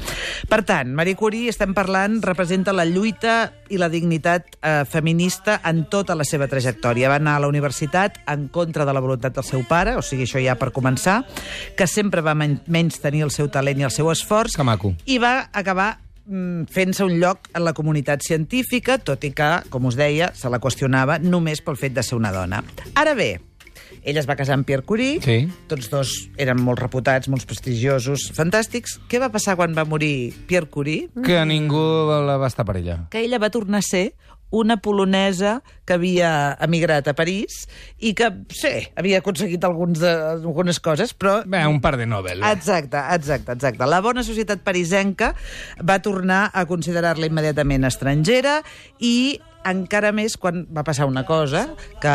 Per 0.50 0.64
tant, 0.66 0.90
Marie 0.98 1.14
Curie, 1.14 1.52
estem 1.54 1.76
parlant, 1.78 2.18
representa 2.26 2.74
la 2.74 2.88
lluita 2.90 3.52
i 3.70 3.78
la 3.78 3.92
dignitat 3.94 4.58
eh, 4.58 4.74
feminista 4.90 5.60
en 5.70 5.84
tota 5.86 6.18
la 6.18 6.26
seva 6.26 6.50
trajectòria. 6.50 7.12
Va 7.14 7.20
anar 7.22 7.36
a 7.38 7.44
la 7.46 7.52
universitat 7.52 8.18
en 8.26 8.48
contra 8.50 8.88
de 8.90 8.96
la 8.98 9.04
voluntat 9.06 9.38
del 9.38 9.46
seu 9.46 9.62
pare, 9.70 9.94
o 9.94 10.02
sigui, 10.02 10.26
això 10.26 10.42
ja 10.42 10.58
per 10.58 10.72
començar, 10.74 11.20
que 11.78 11.86
sempre 11.86 12.26
va 12.26 12.34
men 12.34 12.58
menys 12.66 12.98
tenir 13.06 13.22
el 13.28 13.32
seu 13.36 13.54
talent 13.54 13.86
i 13.86 13.86
el 13.86 13.94
seu 13.94 14.10
esforç, 14.10 14.58
Que 14.58 14.66
maco. 14.66 14.96
i 15.06 15.20
va 15.22 15.52
acabar 15.54 16.00
fent-se 16.26 17.04
un 17.04 17.18
lloc 17.20 17.50
en 17.54 17.64
la 17.66 17.74
comunitat 17.74 18.22
científica, 18.24 18.98
tot 18.98 19.24
i 19.28 19.32
que, 19.36 19.50
com 19.70 19.86
us 19.90 19.98
deia, 20.00 20.32
se 20.36 20.50
la 20.50 20.60
qüestionava 20.64 21.20
només 21.20 21.62
pel 21.62 21.76
fet 21.80 21.94
de 21.94 22.04
ser 22.04 22.16
una 22.16 22.32
dona. 22.32 22.64
Ara 22.96 23.14
bé, 23.14 23.42
ella 24.04 24.20
es 24.20 24.28
va 24.30 24.36
casar 24.36 24.56
amb 24.58 24.66
Pierre 24.66 24.84
Curie, 24.84 25.20
Sí. 25.22 25.48
tots 25.68 25.90
dos 25.90 26.30
eren 26.38 26.62
molt 26.62 26.80
reputats, 26.80 27.28
molt 27.28 27.46
prestigiosos, 27.46 28.32
fantàstics. 28.36 29.00
Què 29.10 29.20
va 29.20 29.30
passar 29.32 29.56
quan 29.56 29.76
va 29.76 29.86
morir 29.86 30.34
Pierre 30.48 30.68
Curie? 30.70 31.10
Que 31.24 31.44
ningú 31.46 31.84
la 32.26 32.38
va 32.38 32.48
estar 32.48 32.66
per 32.66 32.78
ella. 32.78 33.08
Que 33.12 33.22
ella 33.24 33.40
va 33.40 33.50
tornar 33.50 33.80
a 33.80 33.82
ser 33.82 34.16
una 34.54 34.78
polonesa 34.78 35.58
que 35.84 35.96
havia 35.98 36.30
emigrat 36.62 37.08
a 37.10 37.16
París 37.18 37.64
i 37.98 38.14
que, 38.18 38.30
sí, 38.54 38.74
havia 39.00 39.24
aconseguit 39.24 39.66
alguns 39.66 40.00
de, 40.04 40.12
algunes 40.38 40.80
coses, 40.84 41.16
però 41.18 41.40
Bé, 41.50 41.64
un 41.68 41.82
par 41.82 41.96
de 41.98 42.06
Nobel. 42.06 42.46
Exacte, 42.46 43.02
exacte, 43.18 43.58
exacte. 43.58 43.88
La 43.90 44.04
bona 44.06 44.24
societat 44.24 44.62
parisenca 44.64 45.34
va 45.82 45.98
tornar 46.06 46.46
a 46.54 46.68
considerar-la 46.70 47.28
immediatament 47.32 47.90
estrangera 47.90 48.60
i 49.02 49.42
encara 49.66 50.12
més 50.12 50.36
quan 50.38 50.66
va 50.76 50.84
passar 50.84 51.06
una 51.06 51.26
cosa 51.26 51.68
que 52.02 52.14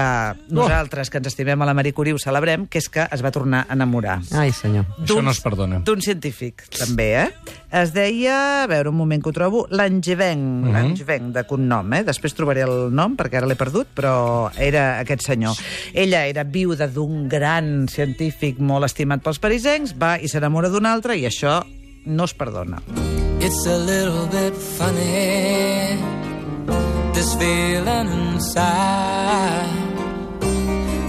nosaltres, 0.50 1.10
que 1.10 1.18
ens 1.18 1.28
estimem 1.30 1.60
a 1.62 1.66
la 1.68 1.74
Marie 1.74 1.92
Curie, 1.92 2.14
ho 2.14 2.18
celebrem, 2.18 2.66
que 2.66 2.78
és 2.78 2.88
que 2.88 3.06
es 3.10 3.22
va 3.24 3.30
tornar 3.30 3.66
a 3.68 3.72
enamorar. 3.74 4.20
Ai, 4.34 4.52
senyor. 4.52 4.84
Això 5.02 5.22
no 5.22 5.30
es 5.30 5.40
perdona. 5.40 5.80
D'un 5.84 6.00
científic, 6.02 6.64
també, 6.76 7.08
eh? 7.24 7.28
Es 7.70 7.92
deia, 7.92 8.62
a 8.64 8.66
veure, 8.70 8.88
un 8.90 8.96
moment 8.96 9.22
que 9.22 9.28
ho 9.30 9.32
trobo, 9.32 9.66
Langevin, 9.70 10.38
mm 10.38 10.64
Mhm. 10.64 10.68
-hmm. 10.68 10.72
Langevin, 10.72 11.32
de 11.32 11.44
cognom, 11.44 11.92
eh? 11.94 12.04
Després 12.04 12.34
trobaré 12.34 12.62
el 12.62 12.92
nom, 12.94 13.16
perquè 13.16 13.36
ara 13.36 13.46
l'he 13.46 13.56
perdut, 13.56 13.86
però 13.94 14.50
era 14.56 14.98
aquest 15.00 15.22
senyor. 15.22 15.54
Ella 15.94 16.26
era 16.26 16.44
viuda 16.44 16.86
d'un 16.88 17.28
gran 17.28 17.86
científic 17.88 18.58
molt 18.58 18.84
estimat 18.84 19.22
pels 19.22 19.38
parisencs, 19.38 19.94
va 19.98 20.18
i 20.20 20.28
s'enamora 20.28 20.68
d'un 20.68 20.86
altre, 20.86 21.16
i 21.16 21.24
això 21.26 21.64
no 22.06 22.24
es 22.24 22.34
perdona. 22.34 22.80
It's 23.40 23.66
a 23.66 23.78
little 23.78 24.26
bit 24.32 24.54
funny, 24.54 25.96
this 27.18 27.34
feeling 27.34 28.08
inside. 28.12 29.68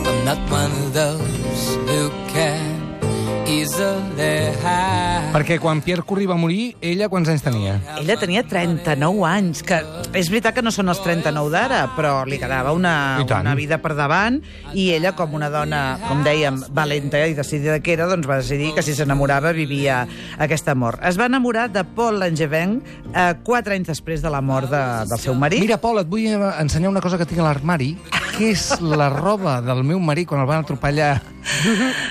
I'm 0.07 0.25
not 0.25 0.39
one 0.49 0.71
of 0.71 0.91
those 0.91 1.63
who 1.87 2.09
can 2.33 3.47
easily 3.47 4.51
hide. 4.63 5.08
Perquè 5.29 5.59
quan 5.61 5.83
Pierre 5.85 6.01
Curie 6.01 6.25
va 6.25 6.35
morir, 6.41 6.71
ella 6.81 7.05
quants 7.09 7.29
anys 7.29 7.43
tenia? 7.45 7.75
Ella 7.99 8.15
tenia 8.17 8.41
39 8.49 9.21
anys, 9.29 9.61
que 9.61 9.77
és 10.17 10.29
veritat 10.33 10.55
que 10.57 10.63
no 10.65 10.71
són 10.73 10.89
els 10.89 11.01
39 11.05 11.51
d'ara, 11.53 11.83
però 11.93 12.23
li 12.25 12.39
quedava 12.41 12.73
una, 12.73 12.93
una 13.21 13.53
vida 13.57 13.77
per 13.83 13.93
davant, 13.97 14.39
i 14.73 14.87
ella, 14.95 15.13
com 15.17 15.35
una 15.37 15.51
dona, 15.53 15.83
com 16.07 16.23
dèiem, 16.25 16.57
valenta 16.73 17.21
i 17.29 17.37
decidida 17.37 17.77
que 17.85 17.93
era, 17.93 18.09
doncs 18.09 18.25
va 18.29 18.39
decidir 18.41 18.73
que 18.73 18.83
si 18.85 18.97
s'enamorava 18.97 19.53
vivia 19.53 20.01
aquest 20.41 20.73
amor. 20.73 20.97
Es 21.05 21.19
va 21.21 21.29
enamorar 21.29 21.69
de 21.75 21.85
Paul 21.85 22.17
Langevin 22.23 22.79
eh, 23.13 23.31
quatre 23.45 23.77
anys 23.77 23.93
després 23.93 24.25
de 24.25 24.33
la 24.33 24.41
mort 24.41 24.73
de, 24.73 24.83
del 25.13 25.21
seu 25.21 25.37
marit. 25.37 25.61
Mira, 25.61 25.77
Pol, 25.77 26.01
et 26.01 26.09
vull 26.09 26.25
ensenyar 26.49 26.89
una 26.89 27.05
cosa 27.05 27.21
que 27.21 27.29
tinc 27.29 27.45
a 27.45 27.51
l'armari, 27.51 27.93
que 28.33 28.49
és 28.55 28.71
la 28.81 29.11
roba 29.13 29.59
del 29.61 29.85
meu 29.85 30.01
marit 30.01 30.29
quan 30.29 30.41
el 30.41 30.49
van 30.49 30.65
atropellar 30.65 31.19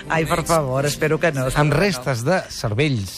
Ai, 0.08 0.24
per 0.26 0.44
favor, 0.44 0.86
espero 0.86 1.18
que 1.20 1.32
no. 1.32 1.46
amb 1.48 1.54
que 1.54 1.76
no. 1.76 1.80
restes 1.80 2.24
de 2.26 2.40
cervells. 2.52 3.17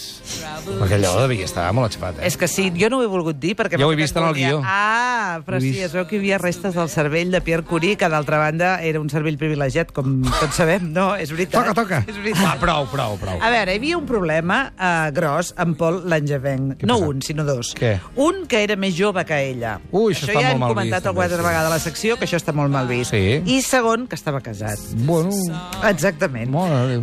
Perquè 0.66 0.98
allò 0.98 1.14
devia 1.24 1.46
estar 1.48 1.66
molt 1.76 1.90
aixapat, 1.90 2.20
eh? 2.20 2.28
És 2.28 2.36
que 2.40 2.48
sí, 2.50 2.68
jo 2.76 2.90
no 2.92 3.00
ho 3.00 3.04
he 3.04 3.10
volgut 3.10 3.38
dir 3.40 3.54
perquè... 3.58 3.78
Ja 3.80 3.88
ho 3.88 3.92
he 3.94 3.98
vist 3.98 4.16
en 4.16 4.26
el 4.28 4.34
guió. 4.36 4.60
Ah, 4.64 5.40
però 5.46 5.60
sí, 5.62 5.72
es 5.82 5.94
veu 5.96 6.06
que 6.08 6.16
hi 6.16 6.20
havia 6.22 6.38
restes 6.42 6.76
del 6.76 6.90
cervell 6.92 7.32
de 7.34 7.40
Pierre 7.44 7.66
Curie, 7.66 7.96
que 8.00 8.08
d'altra 8.12 8.40
banda 8.42 8.72
era 8.86 9.00
un 9.02 9.10
cervell 9.12 9.38
privilegiat, 9.40 9.92
com 9.96 10.20
tots 10.28 10.60
sabem. 10.60 10.90
No, 10.94 11.12
és 11.18 11.32
veritat. 11.34 11.60
Toca, 11.60 11.74
toca. 11.76 12.02
És 12.10 12.18
veritat. 12.18 12.44
Va, 12.44 12.54
prou, 12.62 12.88
prou, 12.92 13.16
prou. 13.20 13.40
A 13.40 13.50
veure, 13.52 13.74
hi 13.74 13.82
havia 13.82 13.98
un 13.98 14.06
problema 14.08 14.60
eh, 14.72 15.10
gros 15.16 15.52
amb 15.60 15.78
Paul 15.80 16.02
Langevin. 16.10 16.74
No 16.88 16.98
un, 17.10 17.22
sinó 17.24 17.46
dos. 17.48 17.74
Què? 17.78 17.96
Un 18.20 18.44
que 18.50 18.62
era 18.66 18.76
més 18.80 18.96
jove 18.98 19.24
que 19.28 19.38
ella. 19.50 19.76
Ui, 19.90 20.14
això 20.14 20.28
està 20.28 20.36
ja 20.36 20.40
molt 20.40 20.54
hem 20.54 20.64
mal 20.64 20.74
comentat 20.74 21.00
vist, 21.00 21.10
alguna 21.10 21.26
també, 21.26 21.34
altra 21.34 21.42
sí. 21.42 21.48
vegada 21.48 21.70
a 21.70 21.74
la 21.74 21.82
secció, 21.82 22.18
que 22.20 22.28
això 22.28 22.40
està 22.40 22.54
molt 22.56 22.72
mal 22.72 22.90
vist. 22.90 23.14
Sí. 23.14 23.40
I 23.46 23.60
segon, 23.66 24.06
que 24.10 24.18
estava 24.18 24.42
casat. 24.44 24.82
Bueno, 25.06 25.34
Exactament. 25.90 26.54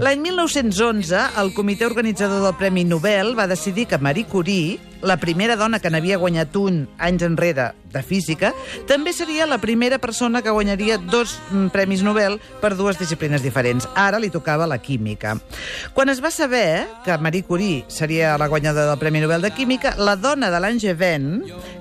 L'any 0.03 0.21
1911, 0.23 1.23
el 1.41 1.53
comitè 1.55 1.87
organitzador 1.87 2.43
del 2.43 2.55
Premi 2.59 2.83
Nobel 2.87 3.16
va 3.37 3.47
decidir 3.47 3.87
que 3.87 3.97
Marie 3.97 4.25
Curie, 4.25 4.79
la 5.07 5.17
primera 5.17 5.55
dona 5.55 5.79
que 5.79 5.89
n'havia 5.89 6.19
guanyat 6.19 6.55
un 6.59 6.83
anys 6.99 7.23
enrere 7.23 7.71
de 7.87 8.03
física, 8.03 8.51
també 8.87 9.13
seria 9.15 9.47
la 9.47 9.57
primera 9.63 9.97
persona 10.03 10.41
que 10.43 10.51
guanyaria 10.51 10.97
dos 10.99 11.37
mm, 11.51 11.71
Premis 11.71 12.03
Nobel 12.03 12.35
per 12.61 12.75
dues 12.75 12.99
disciplines 12.99 13.43
diferents. 13.45 13.87
Ara 13.95 14.19
li 14.19 14.29
tocava 14.33 14.67
la 14.67 14.79
química. 14.83 15.37
Quan 15.95 16.11
es 16.11 16.19
va 16.23 16.31
saber 16.35 16.85
que 17.05 17.17
Marie 17.17 17.45
Curie 17.47 17.85
seria 17.87 18.35
la 18.37 18.49
guanyadora 18.51 18.91
del 18.91 18.99
Premi 18.99 19.23
Nobel 19.23 19.41
de 19.41 19.53
Química, 19.55 19.95
la 19.97 20.17
dona 20.19 20.51
de 20.51 20.59
l'Angevin, 20.59 21.29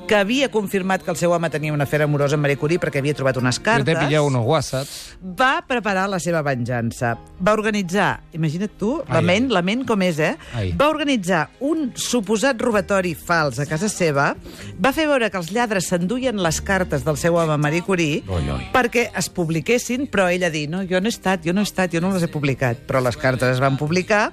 que 0.06 0.14
havia 0.14 0.50
confirmat 0.54 1.02
que 1.02 1.10
el 1.10 1.18
seu 1.18 1.34
home 1.34 1.50
tenia 1.50 1.74
una 1.74 1.88
afer 1.90 2.04
amorosa 2.06 2.38
amb 2.38 2.46
Marie 2.46 2.60
Curie 2.60 2.78
perquè 2.78 3.02
havia 3.02 3.16
trobat 3.18 3.40
unes 3.42 3.58
cartes 3.58 3.98
unos 4.22 4.46
whatsapps. 4.46 5.16
va 5.20 5.64
preparar 5.66 6.06
la 6.08 6.20
seva 6.22 6.42
venjança. 6.46 7.16
Va 7.42 7.52
organitzar, 7.52 8.20
imagina't 8.32 8.78
tu, 8.78 9.02
la 9.08 9.18
Ai, 9.18 9.24
ment, 9.26 9.50
la 9.50 9.62
ment 9.66 9.84
com 9.86 10.02
és, 10.02 10.18
eh? 10.22 10.36
Ai. 10.54 10.70
Va 10.78 10.88
organitzar 10.88 11.48
un 11.60 11.90
suposat 11.94 12.60
robatori 12.62 13.15
fals 13.16 13.58
a 13.62 13.66
casa 13.68 13.88
seva, 13.92 14.30
va 14.78 14.92
fer 14.96 15.06
veure 15.08 15.30
que 15.32 15.40
els 15.40 15.50
lladres 15.54 15.88
s'enduien 15.90 16.38
les 16.42 16.60
cartes 16.64 17.04
del 17.06 17.18
seu 17.20 17.38
home 17.40 17.56
Marie 17.60 17.84
Curie 17.86 18.20
Oi, 18.28 18.50
oi. 18.52 18.68
perquè 18.74 19.08
es 19.16 19.30
publiquessin, 19.32 20.06
però 20.12 20.28
ella 20.32 20.50
dir, 20.52 20.66
no, 20.70 20.84
jo 20.86 21.00
no 21.00 21.10
he 21.10 21.14
estat, 21.14 21.44
jo 21.46 21.56
no 21.56 21.64
he 21.64 21.68
estat, 21.68 21.92
jo 21.92 22.04
no 22.04 22.12
les 22.14 22.26
he 22.26 22.30
publicat. 22.32 22.86
Però 22.86 23.02
les 23.04 23.18
cartes 23.20 23.56
es 23.56 23.62
van 23.62 23.78
publicar 23.80 24.30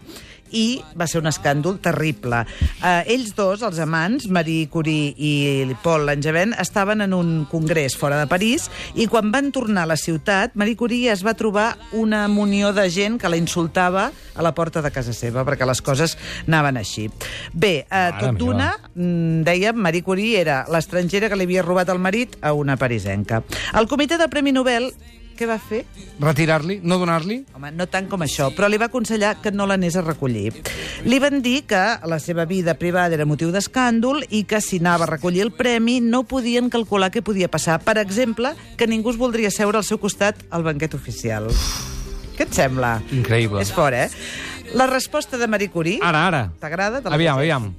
i 0.54 0.82
va 1.00 1.08
ser 1.10 1.22
un 1.24 1.30
escàndol 1.30 1.80
terrible. 1.84 2.44
Uh, 2.80 3.02
ells 3.10 3.34
dos, 3.38 3.64
els 3.66 3.82
amants, 3.84 4.30
Marie 4.32 4.70
Curie 4.72 5.14
i 5.18 5.74
Paul 5.84 6.06
Langevin, 6.08 6.54
estaven 6.62 7.04
en 7.04 7.14
un 7.18 7.34
congrés 7.52 7.98
fora 8.00 8.20
de 8.22 8.30
París 8.30 8.70
i 8.96 9.08
quan 9.12 9.32
van 9.34 9.52
tornar 9.52 9.84
a 9.84 9.92
la 9.94 9.98
ciutat, 10.00 10.56
Marie 10.60 10.78
Curie 10.80 11.12
es 11.12 11.26
va 11.26 11.36
trobar 11.38 11.74
una 11.92 12.28
munió 12.32 12.74
de 12.74 12.88
gent 12.94 13.20
que 13.20 13.32
la 13.32 13.40
insultava 13.40 14.12
a 14.36 14.46
la 14.46 14.54
porta 14.56 14.82
de 14.82 14.92
casa 14.94 15.14
seva, 15.14 15.44
perquè 15.46 15.68
les 15.68 15.82
coses 15.82 16.18
anaven 16.48 16.78
així. 16.82 17.10
Bé, 17.54 17.86
Mare 17.90 18.20
tot 18.20 18.40
d'una, 18.40 18.72
mm, 18.96 19.44
dèiem, 19.48 19.76
Marie 19.76 20.06
Curie 20.06 20.40
era 20.42 20.64
l'estrangera 20.70 21.30
que 21.30 21.38
li 21.40 21.50
havia 21.50 21.66
robat 21.66 21.90
el 21.90 22.00
marit 22.00 22.38
a 22.42 22.54
una 22.54 22.78
parisenca. 22.78 23.44
El 23.74 23.88
comitè 23.88 24.18
del 24.18 24.30
Premi 24.30 24.52
Nobel 24.52 24.92
què 25.38 25.48
va 25.50 25.58
fer? 25.62 25.84
Retirar-li, 26.22 26.80
no 26.84 26.98
donar-li. 27.02 27.42
Home, 27.58 27.72
no 27.76 27.88
tant 27.92 28.08
com 28.12 28.24
això, 28.26 28.50
però 28.56 28.70
li 28.70 28.80
va 28.82 28.88
aconsellar 28.92 29.36
que 29.42 29.52
no 29.52 29.68
l'anés 29.70 29.98
a 30.00 30.04
recollir. 30.06 30.52
Li 31.04 31.20
van 31.20 31.42
dir 31.46 31.64
que 31.70 31.82
la 32.10 32.20
seva 32.24 32.46
vida 32.50 32.78
privada 32.80 33.18
era 33.18 33.28
motiu 33.30 33.52
d'escàndol 33.54 34.24
i 34.30 34.44
que 34.50 34.62
si 34.64 34.80
anava 34.82 35.08
a 35.08 35.12
recollir 35.16 35.44
el 35.46 35.54
premi 35.56 36.00
no 36.02 36.24
podien 36.30 36.70
calcular 36.74 37.12
què 37.12 37.26
podia 37.26 37.52
passar. 37.52 37.80
Per 37.84 37.98
exemple, 38.02 38.54
que 38.78 38.88
ningú 38.88 39.14
es 39.14 39.20
voldria 39.22 39.52
seure 39.52 39.82
al 39.82 39.88
seu 39.88 40.00
costat 40.00 40.46
al 40.50 40.64
banquet 40.64 40.96
oficial. 40.98 41.50
Què 42.34 42.48
et 42.48 42.56
sembla? 42.56 42.98
Increïble. 43.14 43.62
És 43.62 43.74
fort, 43.74 43.94
eh? 43.94 44.10
La 44.74 44.88
resposta 44.90 45.38
de 45.38 45.48
Marie 45.48 45.70
Curie... 45.70 46.00
Ara, 46.02 46.28
ara. 46.32 46.44
T'agrada? 46.62 47.04
Aviam, 47.14 47.38
aviam. 47.38 47.74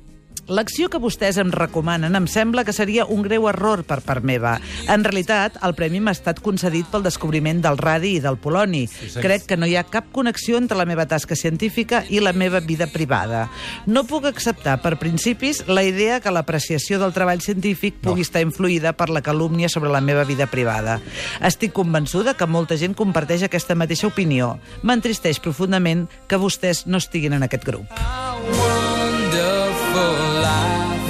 L'acció 0.44 0.90
que 0.92 1.00
vostès 1.00 1.38
em 1.40 1.48
recomanen 1.54 2.12
em 2.18 2.26
sembla 2.28 2.66
que 2.68 2.74
seria 2.76 3.06
un 3.08 3.22
greu 3.24 3.46
error 3.48 3.80
per 3.88 4.02
part 4.04 4.24
meva. 4.26 4.58
En 4.92 5.04
realitat, 5.06 5.56
el 5.64 5.72
premi 5.78 6.02
m'ha 6.04 6.12
estat 6.12 6.42
concedit 6.44 6.90
pel 6.92 7.04
descobriment 7.06 7.62
del 7.64 7.78
radi 7.80 8.14
i 8.18 8.20
del 8.20 8.36
poloni. 8.36 8.82
Crec 9.24 9.46
que 9.48 9.56
no 9.56 9.64
hi 9.64 9.76
ha 9.80 9.86
cap 9.88 10.10
connexió 10.12 10.58
entre 10.60 10.76
la 10.76 10.84
meva 10.84 11.06
tasca 11.08 11.36
científica 11.36 12.02
i 12.12 12.20
la 12.20 12.34
meva 12.36 12.60
vida 12.60 12.90
privada. 12.92 13.46
No 13.86 14.04
puc 14.04 14.28
acceptar, 14.28 14.76
per 14.84 14.98
principis, 15.00 15.62
la 15.66 15.82
idea 15.82 16.20
que 16.20 16.34
l'apreciació 16.34 17.00
del 17.00 17.16
treball 17.16 17.40
científic 17.40 18.02
pugui 18.04 18.26
estar 18.26 18.44
influïda 18.44 18.92
per 18.92 19.08
la 19.08 19.24
calúmnia 19.24 19.72
sobre 19.72 19.92
la 19.92 20.04
meva 20.04 20.28
vida 20.28 20.46
privada. 20.52 21.00
Estic 21.40 21.72
convençuda 21.72 22.36
que 22.36 22.50
molta 22.50 22.76
gent 22.76 22.92
comparteix 22.92 23.46
aquesta 23.48 23.78
mateixa 23.78 24.12
opinió. 24.12 24.58
M'entristeix 24.82 25.40
profundament 25.40 26.04
que 26.28 26.40
vostès 26.40 26.84
no 26.84 27.00
estiguin 27.00 27.32
en 27.32 27.48
aquest 27.48 27.64
grup. 27.64 27.88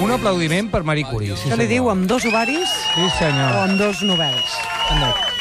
Un 0.04 0.10
aplaudiment 0.12 0.68
per 0.70 0.82
Marie 0.84 1.04
Curie. 1.08 1.34
Sí, 1.36 1.48
Que 1.48 1.56
li 1.56 1.64
senyor. 1.64 1.70
diu 1.72 1.90
amb 1.90 2.04
dos 2.10 2.24
ovaris 2.28 2.68
Sí, 2.94 3.06
o 3.56 3.62
amb 3.62 3.78
dos 3.80 4.02
novels? 4.02 4.58
Se- 4.90 5.33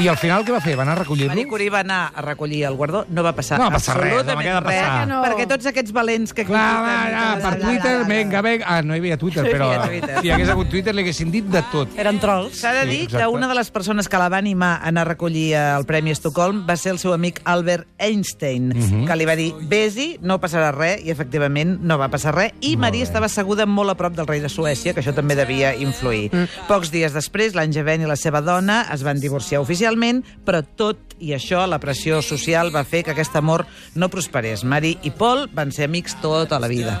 I 0.00 0.08
al 0.10 0.16
final 0.18 0.42
què 0.44 0.52
va 0.54 0.60
fer? 0.60 0.74
Va 0.78 0.82
anar 0.82 0.96
a 0.96 1.00
recollir-lo? 1.02 1.30
Marie 1.30 1.46
Curie 1.46 1.70
va 1.70 1.80
anar 1.84 2.10
a 2.14 2.22
recollir 2.24 2.64
el 2.66 2.74
guardó, 2.74 3.04
no 3.08 3.22
va 3.22 3.32
passar 3.36 3.58
No 3.60 3.66
va 3.68 3.76
passar 3.78 3.96
res, 4.00 4.14
ha 4.18 4.22
de 4.24 4.34
passar? 4.34 5.06
res, 5.06 5.16
perquè 5.24 5.46
tots 5.48 5.66
aquests 5.70 5.92
valents 5.94 6.32
que 6.34 6.44
Clar, 6.44 6.64
va, 6.82 6.94
va, 7.14 7.26
per 7.44 7.60
Twitter, 7.60 7.92
vinga, 8.08 8.42
vinga. 8.42 8.64
Ah, 8.66 8.80
no 8.82 8.94
hi 8.96 8.98
havia 8.98 9.16
Twitter, 9.16 9.44
No 9.44 9.48
hi 9.48 9.52
però 9.54 9.68
havia 9.70 9.86
Twitter. 9.88 10.20
si 10.20 10.26
hi 10.26 10.30
hagués 10.34 10.48
hagut 10.50 10.68
Twitter 10.70 10.94
li 10.94 11.02
haguessin 11.04 11.30
dit 11.30 11.44
de 11.46 11.62
tot. 11.70 11.94
Eren 11.98 12.18
trolls. 12.20 12.58
S'ha 12.60 12.72
de 12.72 12.82
Sí, 12.82 12.90
dir 12.90 13.02
exacte. 13.04 13.24
que 13.24 13.28
una 13.28 13.48
de 13.48 13.54
les 13.54 13.70
persones 13.70 14.08
que 14.08 14.18
la 14.18 14.28
va 14.28 14.38
animar 14.38 14.80
a 14.82 14.88
anar 14.88 15.02
a 15.02 15.10
recollir 15.12 15.52
eh, 15.54 15.76
el 15.76 15.84
Premi 15.86 16.10
Estocolm 16.10 16.64
va 16.68 16.76
ser 16.76 16.92
el 16.92 16.98
seu 16.98 17.12
amic 17.12 17.40
Albert 17.44 17.86
Einstein, 17.98 18.68
Mhm. 18.74 19.06
que 19.06 19.16
li 19.16 19.24
va 19.26 19.36
dir, 19.36 19.54
vés-hi, 19.60 20.18
no 20.22 20.40
passarà 20.40 20.72
res, 20.74 21.04
i 21.04 21.10
efectivament 21.10 21.78
no 21.80 21.96
va 21.98 22.08
passar 22.08 22.34
res, 22.34 22.52
i 22.60 22.76
Maria 22.76 23.04
estava 23.04 23.26
asseguda 23.26 23.66
molt 23.66 23.90
a 23.90 23.94
prop 23.94 24.14
del 24.14 24.26
rei 24.26 24.40
de 24.40 24.48
Suècia, 24.48 24.94
que 24.94 25.00
això 25.00 25.14
també 25.14 25.34
devia 25.36 25.74
influir. 25.76 26.30
Mm. 26.32 26.66
Pocs 26.66 26.90
dies 26.90 27.12
després, 27.12 27.54
l'Angevin 27.54 28.02
i 28.02 28.06
la 28.06 28.16
seva 28.16 28.40
dona 28.40 28.86
es 28.92 29.02
van 29.04 29.20
divorciar 29.20 29.59
oficialment, 29.60 30.22
però 30.44 30.62
tot 30.64 31.16
i 31.20 31.34
això, 31.36 31.66
la 31.68 31.80
pressió 31.80 32.22
social 32.24 32.72
va 32.74 32.84
fer 32.84 33.04
que 33.04 33.14
aquest 33.14 33.36
amor 33.36 33.66
no 33.94 34.08
prosperés. 34.12 34.64
Marie 34.64 34.98
i 35.04 35.12
Paul 35.12 35.46
van 35.54 35.72
ser 35.72 35.88
amics 35.90 36.16
tota 36.22 36.60
la 36.60 36.68
vida. 36.68 36.98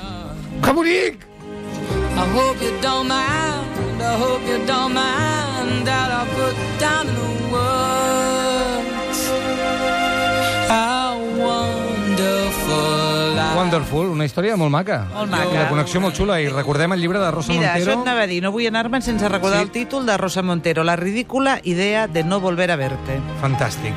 Que 0.62 0.76
bonic! 0.76 1.26
I 2.20 2.24
hope 2.34 2.60
you 2.60 2.72
don't 2.82 3.08
mind, 3.08 4.02
I 4.02 4.16
hope 4.18 4.42
you 4.46 4.58
don't 4.66 4.92
mind 4.92 5.86
that 5.86 6.10
I 6.10 6.26
put 6.36 6.56
down 6.78 7.06
the 7.06 7.39
wonderful 13.60 14.08
una 14.10 14.24
història 14.24 14.56
molt 14.56 14.70
maca. 14.72 15.04
Molt 15.12 15.30
maca. 15.30 15.52
La 15.62 15.68
connexió 15.68 16.00
molt 16.00 16.16
xula. 16.16 16.40
I 16.40 16.48
recordem 16.48 16.92
el 16.96 17.00
llibre 17.00 17.18
de 17.20 17.30
Rosa 17.30 17.52
Mira, 17.52 17.72
Montero. 17.74 17.92
això 17.92 18.00
et 18.00 18.06
anava 18.08 18.22
a 18.22 18.26
dir, 18.26 18.42
no 18.42 18.52
vull 18.52 18.66
anar-me'n 18.66 19.02
sense 19.02 19.28
recordar 19.28 19.58
Sí. 19.60 19.64
el 19.68 19.70
títol 19.70 20.06
de 20.06 20.16
Rosa 20.16 20.42
Montero, 20.42 20.84
La 20.84 20.96
ridícula 20.96 21.60
idea 21.64 22.06
de 22.08 22.24
no 22.24 22.40
volver 22.40 22.70
a 22.70 22.76
verte. 22.76 23.20
Fantàstic. 23.40 23.94